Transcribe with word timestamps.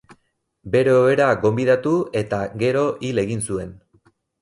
Bere 0.75 0.95
ohera 1.01 1.27
gonbidatu, 1.45 1.93
eta 2.25 2.43
gero 2.65 2.85
hil 3.11 3.27
egin 3.29 3.49
zuen. 3.49 3.81